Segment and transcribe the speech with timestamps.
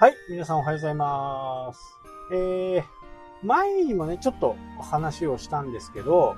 [0.00, 1.98] はい、皆さんおはようございます。
[2.32, 2.84] えー、
[3.42, 6.36] 前にもね、ちょっとお話をしたんですけど、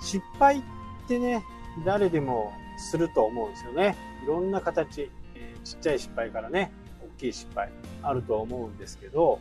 [0.00, 0.62] 失敗っ
[1.06, 1.44] てね、
[1.84, 3.96] 誰でもすると思うんですよね。
[4.24, 7.70] いろんな形、えーちっちゃい失敗からね、大きい失敗
[8.02, 9.38] あると思うんですけど、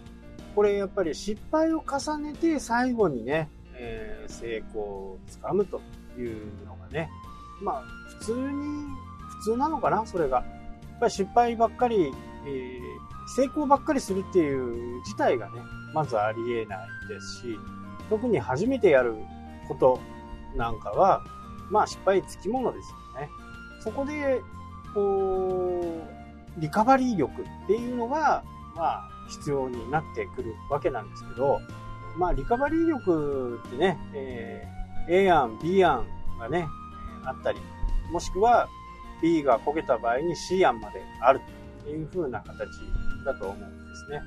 [0.53, 5.81] これやっぱり失敗を重ねて最後にね、えー成功をつかむと
[6.19, 7.09] いうのがね、
[7.63, 7.83] まあ
[8.19, 8.85] 普通に、
[9.39, 10.37] 普通なのかな、それが。
[10.37, 10.43] や
[10.97, 12.13] っぱり失敗ばっかり、
[12.45, 15.61] えー成功ばっかりするっていう自体がね、
[15.93, 17.59] まずありえないですし、
[18.09, 19.15] 特に初めてやる
[19.67, 19.99] こと
[20.55, 21.23] なんかは、
[21.69, 23.29] まあ失敗つきものですよね。
[23.79, 24.41] そこで、
[24.93, 25.81] こ
[26.57, 28.43] う、リカバリー力っていうのが、
[28.75, 31.59] まあ必要になってくるわけなんですけど、
[32.17, 34.75] まあリカバリー力ってね、えー
[35.07, 36.05] A 案、B 案
[36.39, 36.67] がね、
[37.23, 37.59] あったり、
[38.11, 38.67] もしくは
[39.21, 41.41] B がこけた場合に C 案まである
[41.85, 42.67] という風な形
[43.23, 44.21] だと思うんですね。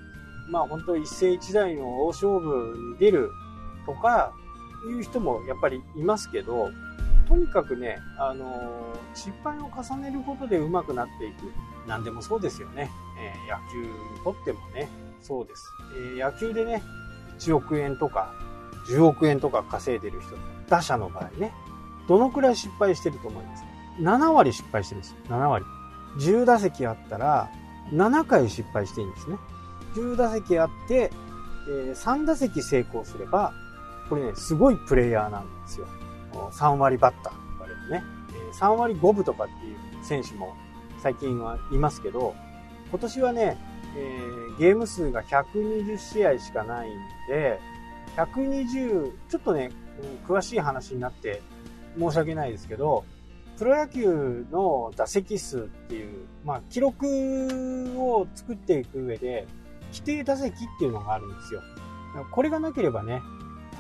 [0.48, 3.31] まあ本当一世一代の大勝負に出る
[3.84, 4.33] とか
[4.89, 6.70] いう人もやっぱりいますけど、
[7.28, 11.53] とにかくね、あのー失敗を重ねることで上手くなっていく。
[11.89, 12.91] 何でもそうですよね。
[13.20, 13.89] えー野球に
[14.25, 14.89] とってもね、
[15.20, 15.65] そうです。
[15.97, 16.83] えー野球でね、
[17.39, 18.33] 1億円とか
[18.89, 20.31] 10億円とか稼いでる人、
[20.69, 21.53] 打者の場合ね、
[22.09, 23.65] どのくらい失敗してると思います
[24.00, 25.17] ?7 割失敗してるんですよ。
[25.28, 25.65] 7割。
[26.19, 27.51] 10打席あったら、
[27.93, 29.37] 7回失敗していいんですね。
[29.95, 31.11] 10打席あって、
[31.69, 33.53] えー3打席成功すれば、
[34.09, 35.87] これね、すごいプレイヤーなんですよ。
[36.53, 38.05] 3割バッターと言われね。
[38.51, 40.55] え3割5分とかっていう選手も
[41.03, 42.35] 最近はいますけど、
[42.91, 43.59] 今年はね、
[43.97, 46.93] えーゲーム数が120試合しかないん
[47.29, 47.61] で、
[48.17, 49.71] 120、ちょっとね、
[50.27, 51.43] 詳しい話になって
[51.99, 53.05] 申し訳ないですけど、
[53.59, 57.06] プロ野球の打席数っていう、まあ、記録
[57.97, 59.49] を作っていく上で、
[59.91, 61.60] 規定打席っていうのがあるんですよ。
[62.31, 63.21] これがなければね、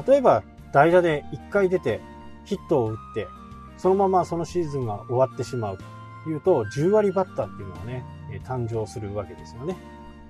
[0.06, 0.42] 例えば
[0.72, 2.00] 代打で1回出て
[2.44, 3.28] ヒットを打って、
[3.76, 5.78] そのままそのシーズンが終わってしまう
[6.24, 8.04] というと、10割バッターっていうのがね、
[8.44, 9.76] 誕生するわけですよね。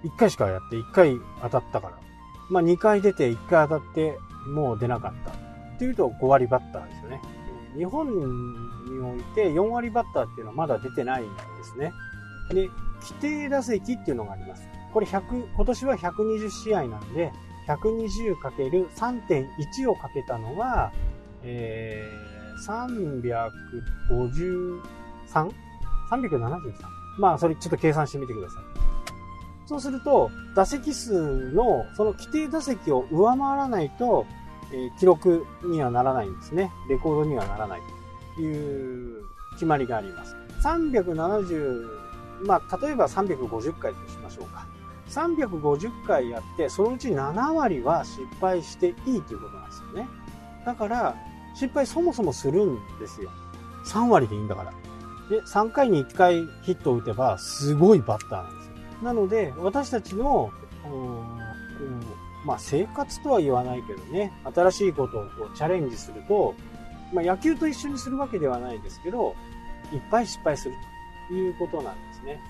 [0.04, 1.98] 1回しかやって1回当たったから。
[2.50, 5.30] まあ2回出て1回当たってもう出なかった。
[5.30, 7.20] っていうと5割バッターですよね。
[7.76, 8.14] 日本に
[9.00, 11.30] おいて4割バッターっていうのはまだ出てないんで
[11.64, 11.92] すね。
[12.50, 12.68] で、
[13.00, 14.68] 規定打席っていうのがあります。
[14.92, 17.32] これ100、今年は120試合なんで、
[17.68, 20.90] 120×3.1 をかけたのが、
[21.42, 22.58] えー、
[25.30, 26.72] 353?373?
[27.18, 28.62] まあ、それちょっと計算してみてください。
[29.66, 34.24] そうすると、打席数の、その規定打席を上回らないと、
[34.72, 36.72] え記録にはならないんですね。
[36.88, 37.80] レコードにはならない
[38.36, 40.36] という決まりがあります。
[40.62, 41.88] 370、
[42.44, 44.66] まあ、例えば350回としましょうか。
[45.08, 50.08] 350回やって、そのうち7割は失敗していいということなんですよね。
[50.66, 51.16] だから、
[51.54, 53.30] 失敗そもそもするんですよ。
[53.86, 54.72] 3割でいいんだから。
[55.30, 58.74] で、3回に1回ヒットを打てば、すごいバッターなんですよ。
[59.02, 60.50] なので、私たちの、
[60.84, 61.38] うん
[62.48, 66.54] まあ、生活とは言わないけどね、新しいことをこうチャレンジすると、
[67.12, 69.36] まあ、野球と一緒にするわけではないですけど、
[69.92, 70.74] いっぱい失敗する
[71.28, 72.40] ということなんですね。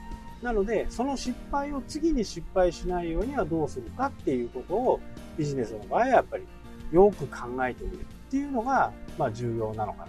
[0.41, 5.01] なので、その失敗を次に失敗しないようにはどうするかっていうことを
[5.37, 6.47] ビジネスの場合はやっぱり
[6.93, 10.07] よく考えてみるっていうのが、まあ重要なのか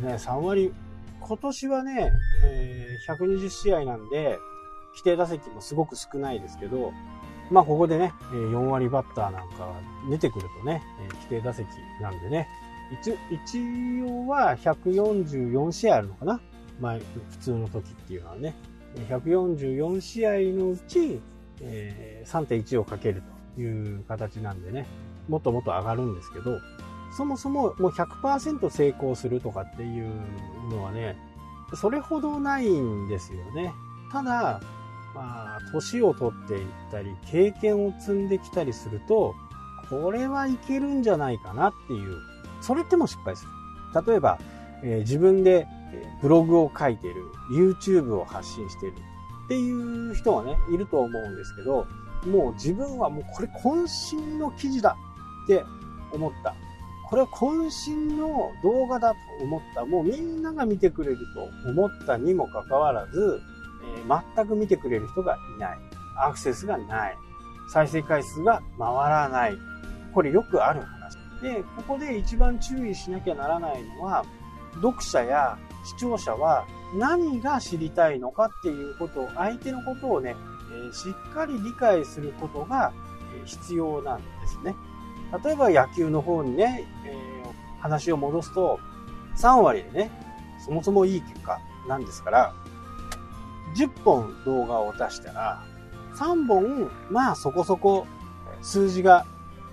[0.00, 0.08] な。
[0.12, 0.72] ね、3割、
[1.20, 2.10] 今年はね、
[2.46, 4.38] えー120試合なんで、
[4.94, 6.94] 規定打席もすごく少ないですけど、
[7.50, 9.72] まあここでね、4割バッターなんか
[10.10, 10.82] 出てくるとね、
[11.28, 11.66] 規定打席
[12.00, 12.48] なんでね、
[13.00, 16.40] 一一応は144試合あるのかな？
[16.80, 17.04] 前、普
[17.40, 18.54] 通の時っていうのはね。
[19.08, 21.20] 144試合のうち、
[21.60, 23.22] えー3.1をかける
[23.54, 24.86] という形なんでね、
[25.28, 26.58] もっともっと上がるんですけど、
[27.16, 30.10] そもそももう100%成功するとかっていう
[30.70, 31.16] のはね、
[31.74, 33.72] それほどないんですよね。
[34.12, 34.60] ただ、
[35.16, 39.34] まあ、年を取っていったり、経験を積んできたりすると、
[39.88, 42.18] これはいけるんじゃないかなっていう、
[42.60, 44.04] それでも失敗する。
[44.06, 44.38] 例えば、
[44.82, 45.66] えー自分で
[46.20, 47.14] ブログを書いてる、
[47.50, 48.92] YouTube を発信してる
[49.46, 51.86] っていう人はね、いると思うんですけど、
[52.26, 54.96] もう自分はもうこれ渾身の記事だ
[55.44, 55.64] って
[56.12, 56.54] 思った。
[57.08, 57.70] これは渾
[58.08, 59.84] 身の動画だと思った。
[59.84, 61.18] もうみんなが見てくれる
[61.64, 63.40] と思ったにもかかわらず、
[63.82, 65.78] えー全く見てくれる人がいない。
[66.16, 67.18] アクセスがない。
[67.68, 69.56] 再生回数が回らない。
[70.14, 71.16] これよくある話。
[71.42, 74.24] で、ここで一番注意しなきゃならないのは、
[74.76, 76.66] 読者や視聴者は
[76.98, 80.36] 何が知りたいのかっていうことを、相手のことをね、
[80.90, 82.92] えしっかり理解することが
[83.44, 84.74] 必要なんですね。
[85.44, 88.78] 例えば野球の方にね、えー、話を戻すと、
[89.36, 90.10] 3割でね、
[90.64, 91.58] そもそもいい結果
[91.88, 92.54] なんですから、
[93.76, 95.62] 10本動画を出したら、
[96.14, 98.06] 3本、まあそこそこ
[98.62, 99.26] 数字が、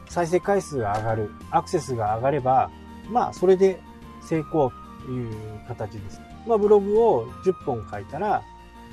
[0.10, 2.70] 再生回数が上がる、アクセスが上がれば、
[3.10, 3.80] まあそれで
[4.22, 4.72] 成功
[5.06, 5.34] という
[5.68, 6.22] 形です。
[6.46, 8.44] まあブログを10本書いたら、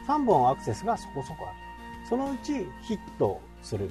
[0.07, 1.57] 3本アクセスがそこそこある。
[2.09, 3.91] そのうちヒットする。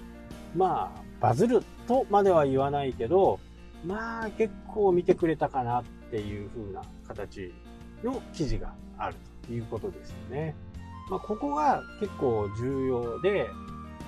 [0.55, 3.39] まあ、バズるとまでは言わないけど、
[3.85, 7.53] まあ結構見てくれたかなっていう風な形
[8.03, 9.15] の記事がある
[9.45, 10.55] ということですよね。
[11.09, 13.49] まあここが結構重要で、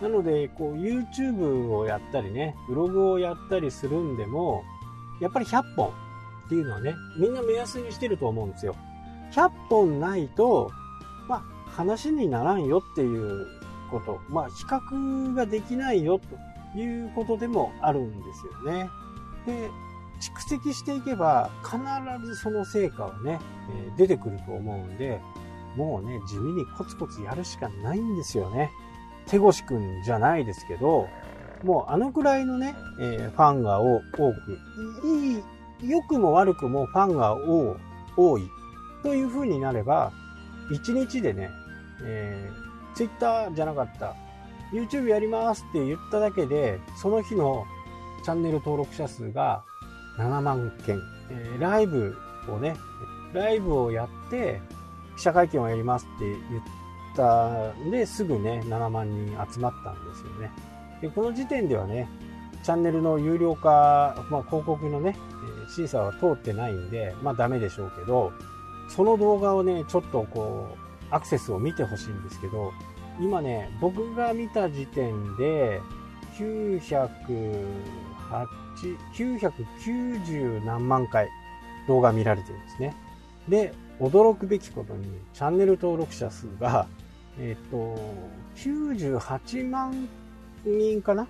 [0.02, 4.64] なのでこう YouTube をやったりね、ブログをやったりするんでも、
[5.20, 5.92] やっぱり100本っ
[6.50, 8.76] ていうのはね、みんな目安にしてると思うんですよ。
[9.32, 10.72] 100本ないと、
[11.28, 13.48] まあ話にならんよっていう
[13.90, 18.90] こと、まあ比較ができないよということでもあるんですよね。
[19.46, 19.70] で、
[20.22, 21.78] 蓄積していけば必
[22.26, 23.40] ずその成果はね、
[23.98, 25.20] 出てくると思うんで、
[25.76, 28.72] もうね、地味にコツコツやるしかないんですよね。
[29.28, 31.08] 手越くんじゃないですけど、
[31.64, 34.58] もうあのくらいのね、えー、ファンが多く、
[35.06, 35.44] いい、
[35.90, 37.36] 良くも悪くもファンが
[38.18, 38.50] 多い
[39.04, 40.12] という風になれば、
[40.72, 41.50] 1日でね、
[42.04, 44.16] えー、Twitter じゃなかった、
[44.74, 47.66] YouTube やりますって言っただけで、その日の
[48.24, 49.64] チャンネル登録者数が
[50.18, 52.16] 7万件、えー、ライブ
[52.50, 52.76] をね、
[53.34, 54.62] ライブをやって、
[55.22, 56.64] 記者会見をやりますって言っ
[57.16, 60.52] たんで、すぐね、7万人集まったんですよね。
[61.00, 62.10] で、この時点ではね、
[62.64, 65.16] チャンネルの有料化、まあ、広告のね、
[65.76, 68.34] 審査は通ってないんで、まあダメでしょうけど、
[68.90, 70.78] その動画をね、ちょっとこう、
[71.12, 72.72] アクセスを見てほしいんですけど、
[73.20, 75.80] 今ね、僕が見た時点で、
[76.36, 77.10] 908、
[79.14, 81.30] 990何万回
[81.88, 82.96] 動画見られてるんですね。
[83.48, 83.72] で、
[84.02, 86.88] 驚くべきことに、チャンネル登録者数が、
[87.40, 88.00] えっ、と、
[88.56, 90.10] 98万
[90.66, 91.28] 人かな？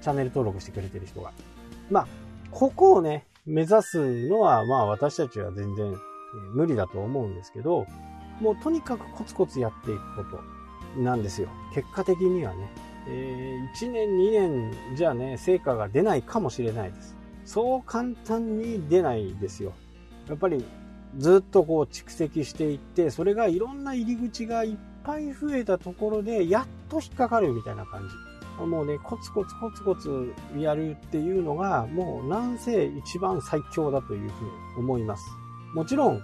[0.00, 1.32] チャンネル登録してくれてる人が。
[1.90, 2.06] まあ、
[2.52, 5.96] ここをね、目指すのは、まあ私たちは全然
[6.54, 7.86] 無理だと思うんですけど、
[8.40, 10.24] もうとにかくコツコツやっていくこ
[10.94, 11.48] となんですよ。
[11.74, 12.70] 結果的にはね。
[13.08, 17.16] えー、1年、2年じゃね、成果が出ないかもしれないです。
[17.44, 19.72] そう簡単に出ないですよ。
[20.28, 20.64] やっぱり
[21.18, 28.14] ずっとこう蓄積していって、それがいろんな入り口がいっぱい増えたところで、やっと引っかかるみたいな感じ。
[28.64, 35.24] もうね、コツコツコツコツやるっていうのが、もうなんせ一番最強だというふうに思います。
[35.74, 36.22] もちろん、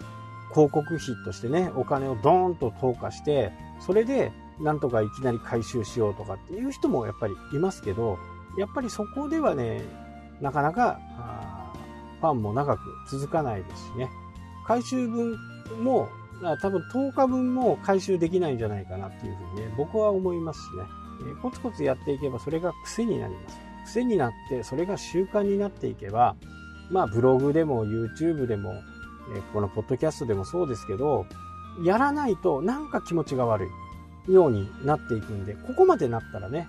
[0.51, 8.19] 広告費としてね、お金をドーンと投下して、それでなんとかいきなり回収しようとかっていう人もやっぱりいますけど、
[8.57, 9.83] やっぱりそこではね、
[10.41, 10.99] なかなか、
[12.21, 12.81] ファンも長く
[13.11, 14.11] 続かないですしね。
[14.69, 15.37] 回収分
[15.83, 16.09] も、
[16.63, 20.85] 多分10日分も回収できないんじゃないかなっていうふうにね、僕は思いますしね。
[21.33, 23.59] えコツコツやっていけばそれが癖になります。
[23.87, 26.37] 癖になって、それが習慣になっていけば、
[26.91, 28.75] まあブログでも YouTube でも
[29.35, 31.27] えこのポッドキャストでもそうですけど、
[31.83, 33.69] やらないとなんか気持ちが悪
[34.29, 36.69] いようになっていくんで、ここまでなったらね、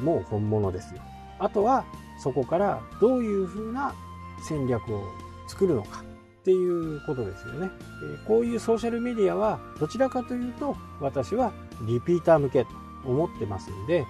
[0.00, 1.00] えもう本物ですよ。
[1.38, 1.84] あとは
[2.22, 3.94] そこからどういう風な
[4.42, 5.02] 戦略を
[5.46, 6.02] 作るのか
[6.48, 7.70] っていうことですよね。
[8.02, 11.52] えこういうソーシャルメディアはどちらかというと私は
[11.82, 12.70] リピーター向けと
[13.04, 14.06] 思ってますんで、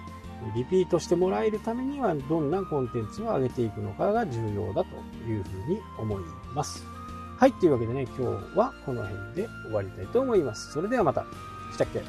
[0.55, 4.95] リピートしてもらえるためにはどんなコンテンツを上げていくのかが重要だと
[5.29, 6.23] いうふうに思い
[6.55, 6.85] ます。
[7.37, 10.71] はい、というわけでね、今日はこの辺で終わりたいと思います。
[10.71, 11.25] それではまた。
[11.73, 12.01] したっけ？